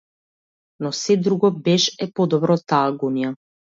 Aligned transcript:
Но 0.85 0.91
сѐ 1.01 1.17
друго 1.27 1.51
беш 1.67 1.85
е 2.07 2.11
подобро 2.21 2.59
од 2.61 2.67
таа 2.73 2.81
агонија! 2.95 3.35